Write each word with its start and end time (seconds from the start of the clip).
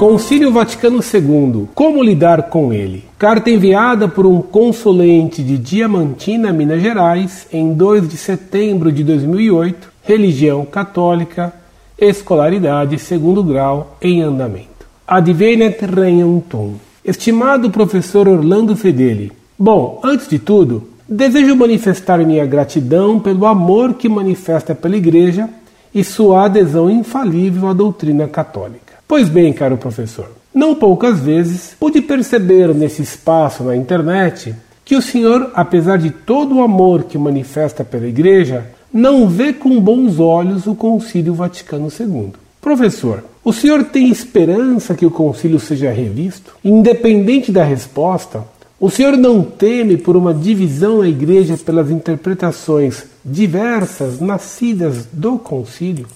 Concílio 0.00 0.50
Vaticano 0.50 1.00
II. 1.00 1.68
Como 1.74 2.02
lidar 2.02 2.44
com 2.44 2.72
ele? 2.72 3.04
Carta 3.18 3.50
enviada 3.50 4.08
por 4.08 4.24
um 4.24 4.40
consulente 4.40 5.42
de 5.42 5.58
Diamantina, 5.58 6.50
Minas 6.54 6.80
Gerais, 6.80 7.46
em 7.52 7.74
2 7.74 8.08
de 8.08 8.16
setembro 8.16 8.90
de 8.90 9.04
2008. 9.04 9.92
Religião 10.02 10.64
católica, 10.64 11.52
escolaridade 11.98 12.98
segundo 12.98 13.44
grau 13.44 13.98
em 14.00 14.22
andamento. 14.22 14.86
Advenet 15.06 15.84
Renhantum. 15.84 16.76
Estimado 17.04 17.68
professor 17.70 18.26
Orlando 18.26 18.74
Fedeli. 18.74 19.30
Bom, 19.58 20.00
antes 20.02 20.26
de 20.26 20.38
tudo, 20.38 20.88
desejo 21.06 21.54
manifestar 21.54 22.24
minha 22.24 22.46
gratidão 22.46 23.20
pelo 23.20 23.44
amor 23.44 23.92
que 23.92 24.08
manifesta 24.08 24.74
pela 24.74 24.96
Igreja 24.96 25.46
e 25.94 26.02
sua 26.02 26.46
adesão 26.46 26.88
infalível 26.88 27.68
à 27.68 27.74
doutrina 27.74 28.26
católica. 28.26 28.89
Pois 29.10 29.28
bem, 29.28 29.52
caro 29.52 29.76
professor, 29.76 30.30
não 30.54 30.72
poucas 30.72 31.18
vezes 31.18 31.74
pude 31.80 32.00
perceber 32.00 32.72
nesse 32.72 33.02
espaço 33.02 33.64
na 33.64 33.74
internet 33.74 34.54
que 34.84 34.94
o 34.94 35.02
senhor, 35.02 35.50
apesar 35.52 35.98
de 35.98 36.12
todo 36.12 36.54
o 36.54 36.62
amor 36.62 37.02
que 37.02 37.18
manifesta 37.18 37.82
pela 37.82 38.06
Igreja, 38.06 38.70
não 38.94 39.28
vê 39.28 39.52
com 39.52 39.80
bons 39.80 40.20
olhos 40.20 40.68
o 40.68 40.76
Concílio 40.76 41.34
Vaticano 41.34 41.88
II. 41.88 42.34
Professor, 42.60 43.24
o 43.42 43.52
senhor 43.52 43.82
tem 43.82 44.10
esperança 44.10 44.94
que 44.94 45.04
o 45.04 45.10
concílio 45.10 45.58
seja 45.58 45.90
revisto? 45.90 46.54
Independente 46.64 47.50
da 47.50 47.64
resposta, 47.64 48.44
o 48.78 48.88
senhor 48.88 49.16
não 49.16 49.42
teme 49.42 49.96
por 49.96 50.16
uma 50.16 50.32
divisão 50.32 50.98
na 50.98 51.08
igreja 51.08 51.56
pelas 51.56 51.90
interpretações 51.90 53.06
diversas 53.24 54.20
nascidas 54.20 55.08
do 55.12 55.36
concílio? 55.36 56.06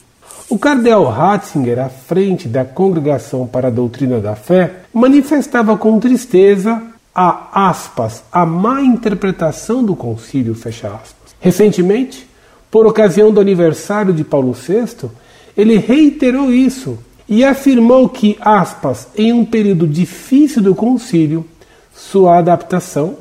O 0.48 0.58
cardeal 0.58 1.04
Ratzinger, 1.04 1.78
à 1.78 1.88
frente 1.88 2.46
da 2.46 2.66
Congregação 2.66 3.46
para 3.46 3.68
a 3.68 3.70
Doutrina 3.70 4.20
da 4.20 4.36
Fé, 4.36 4.82
manifestava 4.92 5.76
com 5.78 5.98
tristeza 5.98 6.82
a 7.14 7.68
aspas, 7.70 8.22
a 8.30 8.44
má 8.44 8.82
interpretação 8.82 9.82
do 9.82 9.96
concílio, 9.96 10.54
fecha 10.54 10.88
aspas. 10.88 11.34
Recentemente, 11.40 12.28
por 12.70 12.86
ocasião 12.86 13.32
do 13.32 13.40
aniversário 13.40 14.12
de 14.12 14.22
Paulo 14.22 14.52
VI, 14.52 15.08
ele 15.56 15.78
reiterou 15.78 16.52
isso 16.52 16.98
e 17.26 17.42
afirmou 17.42 18.06
que, 18.08 18.36
aspas, 18.38 19.08
em 19.16 19.32
um 19.32 19.46
período 19.46 19.86
difícil 19.86 20.60
do 20.60 20.74
concílio, 20.74 21.46
sua 21.94 22.38
adaptação, 22.38 23.16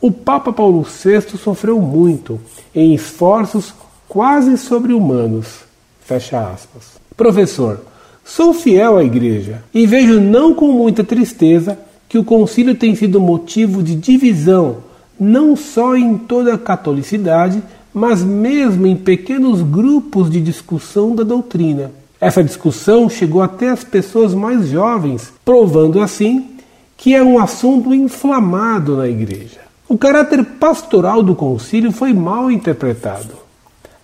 o 0.00 0.10
Papa 0.10 0.52
Paulo 0.52 0.82
VI 0.82 1.38
sofreu 1.38 1.80
muito 1.80 2.40
em 2.74 2.94
esforços 2.94 3.72
quase 4.08 4.58
sobre-humanos 4.58 5.64
Fecha 6.04 6.38
aspas. 6.38 6.94
Professor, 7.16 7.80
sou 8.24 8.52
fiel 8.52 8.98
à 8.98 9.04
Igreja 9.04 9.62
e 9.72 9.86
vejo 9.86 10.20
não 10.20 10.54
com 10.54 10.72
muita 10.72 11.02
tristeza 11.02 11.78
que 12.08 12.18
o 12.18 12.24
concílio 12.24 12.74
tem 12.74 12.94
sido 12.94 13.20
motivo 13.20 13.82
de 13.82 13.94
divisão, 13.94 14.78
não 15.18 15.56
só 15.56 15.96
em 15.96 16.18
toda 16.18 16.54
a 16.54 16.58
catolicidade, 16.58 17.62
mas 17.92 18.22
mesmo 18.22 18.86
em 18.86 18.96
pequenos 18.96 19.62
grupos 19.62 20.30
de 20.30 20.40
discussão 20.40 21.14
da 21.14 21.22
doutrina. 21.22 21.90
Essa 22.20 22.42
discussão 22.42 23.08
chegou 23.08 23.42
até 23.42 23.70
as 23.70 23.84
pessoas 23.84 24.34
mais 24.34 24.68
jovens, 24.68 25.32
provando 25.44 26.00
assim 26.00 26.50
que 26.96 27.14
é 27.14 27.22
um 27.22 27.38
assunto 27.38 27.94
inflamado 27.94 28.96
na 28.96 29.08
igreja. 29.08 29.60
O 29.88 29.98
caráter 29.98 30.44
pastoral 30.44 31.22
do 31.22 31.34
concílio 31.34 31.92
foi 31.92 32.12
mal 32.12 32.50
interpretado. 32.50 33.34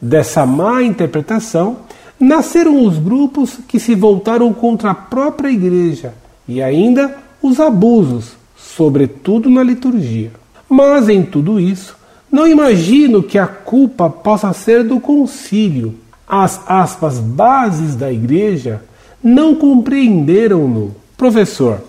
Dessa 0.00 0.46
má 0.46 0.82
interpretação 0.82 1.78
nasceram 2.20 2.84
os 2.84 2.98
grupos 2.98 3.58
que 3.66 3.80
se 3.80 3.94
voltaram 3.94 4.52
contra 4.52 4.90
a 4.90 4.94
própria 4.94 5.48
igreja 5.48 6.12
e 6.46 6.62
ainda 6.62 7.16
os 7.42 7.58
abusos, 7.58 8.32
sobretudo 8.54 9.48
na 9.48 9.62
liturgia. 9.62 10.30
Mas 10.68 11.08
em 11.08 11.22
tudo 11.22 11.58
isso, 11.58 11.96
não 12.30 12.46
imagino 12.46 13.22
que 13.22 13.38
a 13.38 13.46
culpa 13.46 14.10
possa 14.10 14.52
ser 14.52 14.84
do 14.84 15.00
concílio. 15.00 15.94
As 16.28 16.60
aspas 16.68 17.18
bases 17.18 17.96
da 17.96 18.12
igreja 18.12 18.82
não 19.22 19.54
compreenderam-no. 19.54 20.94
Professor, 21.16 21.82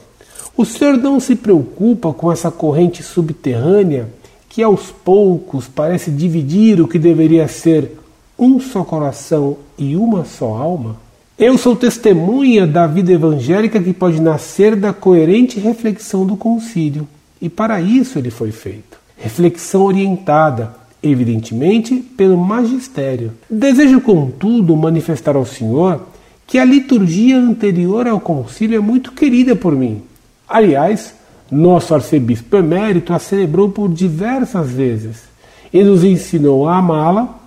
o 0.55 0.65
senhor 0.65 0.97
não 0.97 1.19
se 1.19 1.35
preocupa 1.35 2.11
com 2.13 2.31
essa 2.31 2.49
corrente 2.49 3.03
subterrânea 3.03 4.09
que 4.49 4.63
aos 4.63 4.91
poucos 4.91 5.67
parece 5.67 6.11
dividir 6.11 6.81
o 6.81 6.87
que 6.87 6.99
deveria 6.99 7.47
ser 7.47 7.97
um 8.41 8.59
só 8.59 8.83
coração 8.83 9.57
e 9.77 9.95
uma 9.95 10.25
só 10.25 10.47
alma? 10.55 10.95
Eu 11.37 11.59
sou 11.59 11.75
testemunha 11.75 12.65
da 12.65 12.87
vida 12.87 13.11
evangélica 13.11 13.79
que 13.79 13.93
pode 13.93 14.19
nascer 14.19 14.75
da 14.75 14.91
coerente 14.91 15.59
reflexão 15.59 16.25
do 16.25 16.35
concílio, 16.35 17.07
e 17.39 17.47
para 17.47 17.79
isso 17.79 18.17
ele 18.17 18.31
foi 18.31 18.51
feito. 18.51 18.97
Reflexão 19.15 19.83
orientada, 19.83 20.73
evidentemente, 21.03 21.97
pelo 21.97 22.35
magistério. 22.35 23.31
Desejo, 23.47 24.01
contudo, 24.01 24.75
manifestar 24.75 25.35
ao 25.35 25.45
Senhor 25.45 26.01
que 26.47 26.57
a 26.57 26.65
liturgia 26.65 27.37
anterior 27.37 28.07
ao 28.07 28.19
concílio 28.19 28.75
é 28.75 28.81
muito 28.81 29.11
querida 29.11 29.55
por 29.55 29.75
mim. 29.75 30.01
Aliás, 30.49 31.13
nosso 31.51 31.93
arcebispo 31.93 32.57
emérito 32.57 33.13
a 33.13 33.19
celebrou 33.19 33.69
por 33.69 33.87
diversas 33.87 34.71
vezes 34.71 35.23
e 35.71 35.83
nos 35.83 36.03
ensinou 36.03 36.67
a 36.67 36.77
amá-la 36.77 37.40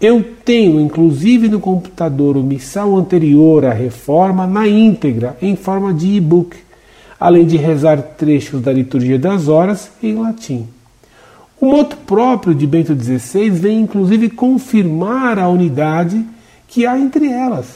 eu 0.00 0.22
tenho, 0.44 0.78
inclusive 0.78 1.48
no 1.48 1.58
computador, 1.58 2.36
o 2.36 2.42
missal 2.42 2.94
anterior 2.96 3.64
à 3.64 3.72
reforma 3.72 4.46
na 4.46 4.68
íntegra, 4.68 5.36
em 5.40 5.56
forma 5.56 5.92
de 5.94 6.16
e-book, 6.16 6.56
além 7.18 7.46
de 7.46 7.56
rezar 7.56 8.00
trechos 8.02 8.60
da 8.60 8.72
liturgia 8.72 9.18
das 9.18 9.48
horas 9.48 9.90
em 10.02 10.14
latim. 10.14 10.66
O 11.58 11.66
moto 11.66 11.96
próprio 12.06 12.54
de 12.54 12.66
Bento 12.66 12.94
XVI 12.94 13.48
vem 13.48 13.80
inclusive 13.80 14.28
confirmar 14.28 15.38
a 15.38 15.48
unidade 15.48 16.22
que 16.68 16.84
há 16.84 16.98
entre 16.98 17.28
elas, 17.28 17.66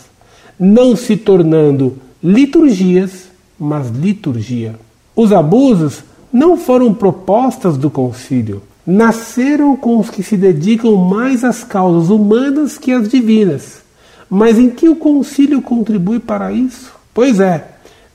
não 0.58 0.94
se 0.94 1.16
tornando 1.16 1.96
liturgias, 2.22 3.30
mas 3.58 3.88
liturgia. 3.88 4.74
Os 5.16 5.32
abusos 5.32 6.04
não 6.30 6.58
foram 6.58 6.92
propostas 6.92 7.78
do 7.78 7.88
concílio, 7.88 8.62
nasceram 8.86 9.76
com 9.76 9.98
os 9.98 10.10
que 10.10 10.22
se 10.22 10.36
dedicam 10.36 10.96
mais 10.96 11.44
às 11.44 11.62
causas 11.62 12.10
humanas 12.10 12.78
que 12.78 12.92
às 12.92 13.08
divinas. 13.08 13.82
Mas 14.28 14.58
em 14.58 14.70
que 14.70 14.88
o 14.88 14.96
concílio 14.96 15.60
contribui 15.60 16.18
para 16.18 16.52
isso? 16.52 16.92
Pois 17.12 17.40
é, 17.40 17.68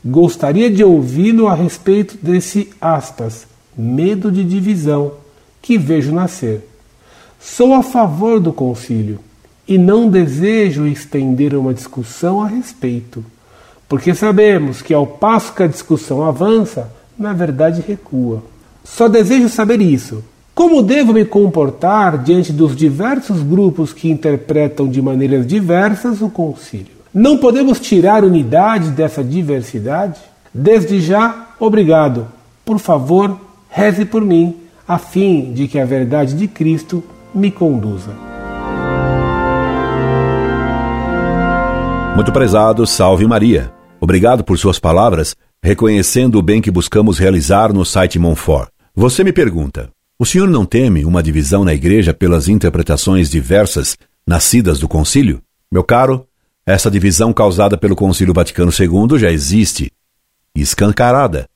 gostaria 0.04 0.70
de 0.70 0.82
ouvi-lo 0.82 1.46
a 1.48 1.54
respeito 1.54 2.16
desse 2.20 2.70
aspas, 2.80 3.46
medo 3.76 4.30
de 4.32 4.42
divisão 4.42 5.12
que 5.60 5.76
vejo 5.76 6.12
nascer. 6.12 6.66
Sou 7.38 7.74
a 7.74 7.82
favor 7.82 8.40
do 8.40 8.52
concílio 8.52 9.20
e 9.68 9.76
não 9.76 10.08
desejo 10.08 10.86
estender 10.86 11.54
uma 11.54 11.74
discussão 11.74 12.40
a 12.40 12.46
respeito, 12.46 13.24
porque 13.88 14.14
sabemos 14.14 14.80
que 14.80 14.94
ao 14.94 15.06
passo 15.06 15.52
que 15.52 15.62
a 15.62 15.66
discussão 15.66 16.24
avança, 16.24 16.90
na 17.18 17.32
verdade 17.32 17.84
recua. 17.86 18.42
Só 18.84 19.08
desejo 19.08 19.48
saber 19.48 19.80
isso, 19.80 20.24
como 20.56 20.82
devo 20.82 21.12
me 21.12 21.26
comportar 21.26 22.22
diante 22.22 22.50
dos 22.50 22.74
diversos 22.74 23.42
grupos 23.42 23.92
que 23.92 24.08
interpretam 24.08 24.88
de 24.88 25.02
maneiras 25.02 25.46
diversas 25.46 26.22
o 26.22 26.30
concílio? 26.30 26.96
Não 27.12 27.36
podemos 27.36 27.78
tirar 27.78 28.24
unidade 28.24 28.88
dessa 28.88 29.22
diversidade? 29.22 30.18
Desde 30.54 30.98
já, 30.98 31.48
obrigado. 31.60 32.28
Por 32.64 32.78
favor, 32.78 33.38
reze 33.68 34.06
por 34.06 34.22
mim, 34.22 34.56
a 34.88 34.96
fim 34.96 35.52
de 35.52 35.68
que 35.68 35.78
a 35.78 35.84
verdade 35.84 36.34
de 36.34 36.48
Cristo 36.48 37.04
me 37.34 37.50
conduza. 37.50 38.12
Muito 42.14 42.32
prezado, 42.32 42.86
salve 42.86 43.26
Maria. 43.26 43.70
Obrigado 44.00 44.42
por 44.42 44.56
suas 44.56 44.78
palavras, 44.78 45.36
reconhecendo 45.62 46.38
o 46.38 46.42
bem 46.42 46.62
que 46.62 46.70
buscamos 46.70 47.18
realizar 47.18 47.74
no 47.74 47.84
site 47.84 48.18
Monfort. 48.18 48.70
Você 48.94 49.22
me 49.22 49.34
pergunta: 49.34 49.90
o 50.18 50.24
senhor 50.24 50.48
não 50.48 50.64
teme 50.64 51.04
uma 51.04 51.22
divisão 51.22 51.62
na 51.62 51.74
igreja 51.74 52.14
pelas 52.14 52.48
interpretações 52.48 53.28
diversas 53.28 53.98
nascidas 54.26 54.78
do 54.78 54.88
concílio? 54.88 55.42
Meu 55.70 55.84
caro, 55.84 56.26
essa 56.64 56.90
divisão 56.90 57.34
causada 57.34 57.76
pelo 57.76 57.94
Concílio 57.94 58.32
Vaticano 58.32 58.72
II 58.72 59.18
já 59.18 59.30
existe, 59.30 59.92
escancarada. 60.54 61.48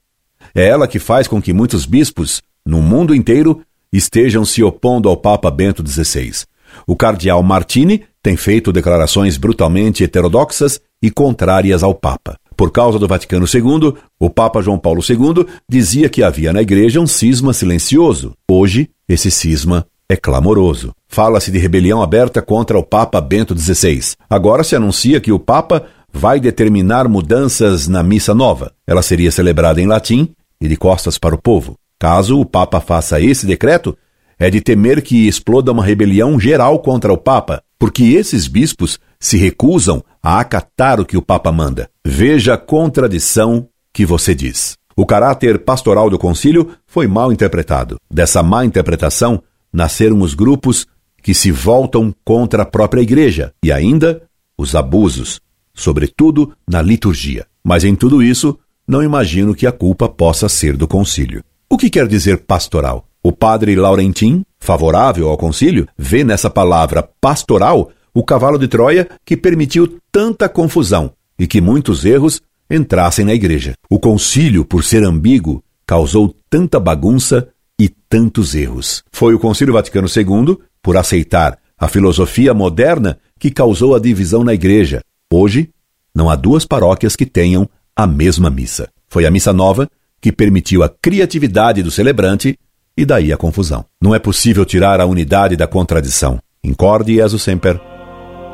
É 0.53 0.67
ela 0.67 0.87
que 0.87 0.99
faz 0.99 1.27
com 1.27 1.41
que 1.41 1.53
muitos 1.53 1.85
bispos, 1.87 2.41
no 2.63 2.81
mundo 2.81 3.15
inteiro, 3.15 3.63
estejam 3.91 4.45
se 4.45 4.61
opondo 4.61 5.09
ao 5.09 5.17
Papa 5.17 5.49
Bento 5.49 5.85
XVI. 5.85 6.45
O 6.85 6.95
cardeal 6.95 7.41
Martini 7.41 8.05
tem 8.21 8.37
feito 8.37 8.71
declarações 8.71 9.37
brutalmente 9.37 10.03
heterodoxas 10.03 10.79
e 11.01 11.09
contrárias 11.09 11.81
ao 11.81 11.95
Papa. 11.95 12.37
Por 12.61 12.69
causa 12.69 12.99
do 12.99 13.07
Vaticano 13.07 13.47
II, 13.51 13.95
o 14.19 14.29
Papa 14.29 14.61
João 14.61 14.77
Paulo 14.77 15.01
II 15.01 15.47
dizia 15.67 16.07
que 16.07 16.21
havia 16.21 16.53
na 16.53 16.61
igreja 16.61 16.99
um 16.99 17.07
cisma 17.07 17.53
silencioso. 17.53 18.33
Hoje, 18.47 18.87
esse 19.09 19.31
cisma 19.31 19.83
é 20.07 20.15
clamoroso. 20.15 20.93
Fala-se 21.07 21.49
de 21.49 21.57
rebelião 21.57 22.03
aberta 22.03 22.39
contra 22.39 22.77
o 22.77 22.83
Papa 22.83 23.19
Bento 23.19 23.57
XVI. 23.57 24.13
Agora 24.29 24.63
se 24.63 24.75
anuncia 24.75 25.19
que 25.19 25.31
o 25.31 25.39
Papa 25.39 25.87
vai 26.13 26.39
determinar 26.39 27.09
mudanças 27.09 27.87
na 27.87 28.03
missa 28.03 28.35
nova. 28.35 28.71
Ela 28.85 29.01
seria 29.01 29.31
celebrada 29.31 29.81
em 29.81 29.87
latim 29.87 30.29
e 30.61 30.67
de 30.67 30.77
costas 30.77 31.17
para 31.17 31.33
o 31.33 31.41
povo. 31.41 31.73
Caso 31.97 32.39
o 32.39 32.45
Papa 32.45 32.79
faça 32.79 33.19
esse 33.19 33.47
decreto, 33.47 33.97
é 34.37 34.51
de 34.51 34.61
temer 34.61 35.01
que 35.01 35.27
exploda 35.27 35.71
uma 35.71 35.83
rebelião 35.83 36.39
geral 36.39 36.77
contra 36.77 37.11
o 37.11 37.17
Papa, 37.17 37.63
porque 37.79 38.03
esses 38.03 38.47
bispos 38.47 38.99
se 39.19 39.35
recusam 39.35 40.03
a 40.21 40.39
acatar 40.39 40.99
o 40.99 41.05
que 41.05 41.17
o 41.17 41.21
Papa 41.21 41.51
manda. 41.51 41.89
Veja 42.05 42.53
a 42.53 42.57
contradição 42.57 43.67
que 43.93 44.05
você 44.05 44.35
diz. 44.35 44.75
O 44.95 45.05
caráter 45.05 45.59
pastoral 45.59 46.09
do 46.09 46.19
concílio 46.19 46.71
foi 46.85 47.07
mal 47.07 47.31
interpretado. 47.31 47.97
Dessa 48.09 48.43
má 48.43 48.63
interpretação 48.65 49.41
nasceram 49.71 50.21
os 50.21 50.33
grupos 50.33 50.85
que 51.23 51.33
se 51.33 51.51
voltam 51.51 52.13
contra 52.23 52.63
a 52.63 52.65
própria 52.65 53.01
igreja 53.01 53.53
e 53.63 53.71
ainda 53.71 54.21
os 54.57 54.75
abusos, 54.75 55.39
sobretudo 55.73 56.53
na 56.67 56.81
liturgia. 56.81 57.45
Mas 57.63 57.83
em 57.83 57.95
tudo 57.95 58.21
isso, 58.21 58.57
não 58.87 59.01
imagino 59.01 59.55
que 59.55 59.65
a 59.65 59.71
culpa 59.71 60.09
possa 60.09 60.49
ser 60.49 60.75
do 60.75 60.87
concílio. 60.87 61.43
O 61.69 61.77
que 61.77 61.89
quer 61.89 62.07
dizer 62.07 62.39
pastoral? 62.39 63.05
O 63.23 63.31
padre 63.31 63.75
Laurentin, 63.75 64.43
favorável 64.59 65.29
ao 65.29 65.37
concílio, 65.37 65.87
vê 65.97 66.23
nessa 66.23 66.49
palavra 66.49 67.07
pastoral 67.21 67.91
o 68.13 68.23
cavalo 68.23 68.57
de 68.57 68.67
Troia 68.67 69.07
que 69.25 69.37
permitiu 69.37 69.99
tanta 70.11 70.49
confusão 70.49 71.13
e 71.37 71.47
que 71.47 71.61
muitos 71.61 72.05
erros 72.05 72.41
entrassem 72.69 73.25
na 73.25 73.33
igreja. 73.33 73.73
O 73.89 73.99
concílio, 73.99 74.63
por 74.63 74.83
ser 74.83 75.03
ambíguo, 75.03 75.63
causou 75.85 76.33
tanta 76.49 76.79
bagunça 76.79 77.49
e 77.79 77.89
tantos 77.89 78.55
erros. 78.55 79.03
Foi 79.11 79.33
o 79.33 79.39
Concílio 79.39 79.73
Vaticano 79.73 80.07
II, 80.07 80.57
por 80.81 80.95
aceitar 80.95 81.57
a 81.77 81.87
filosofia 81.87 82.53
moderna, 82.53 83.17
que 83.39 83.49
causou 83.49 83.95
a 83.95 83.99
divisão 83.99 84.43
na 84.43 84.53
igreja. 84.53 85.01
Hoje, 85.33 85.69
não 86.13 86.29
há 86.29 86.35
duas 86.35 86.65
paróquias 86.65 87.15
que 87.15 87.25
tenham 87.25 87.67
a 87.95 88.05
mesma 88.05 88.49
missa. 88.49 88.89
Foi 89.09 89.25
a 89.25 89.31
missa 89.31 89.51
nova 89.51 89.89
que 90.21 90.31
permitiu 90.31 90.83
a 90.83 90.89
criatividade 90.89 91.81
do 91.81 91.89
celebrante 91.89 92.57
e 92.95 93.03
daí 93.03 93.33
a 93.33 93.37
confusão. 93.37 93.83
Não 93.99 94.13
é 94.13 94.19
possível 94.19 94.63
tirar 94.63 95.01
a 95.01 95.05
unidade 95.05 95.55
da 95.55 95.67
contradição. 95.67 96.39
Incorde 96.63 97.19
e 97.19 97.39
sempre, 97.39 97.79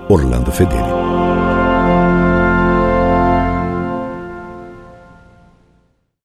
Orlando 0.10 0.52
Fedeli. 0.52 1.07